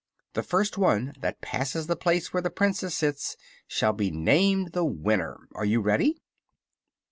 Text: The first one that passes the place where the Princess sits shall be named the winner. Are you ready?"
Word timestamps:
The 0.33 0.41
first 0.41 0.79
one 0.79 1.13
that 1.19 1.41
passes 1.41 1.85
the 1.85 1.95
place 1.95 2.33
where 2.33 2.41
the 2.41 2.49
Princess 2.49 2.95
sits 2.97 3.37
shall 3.67 3.93
be 3.93 4.09
named 4.09 4.71
the 4.71 4.83
winner. 4.83 5.47
Are 5.53 5.63
you 5.65 5.79
ready?" 5.79 6.19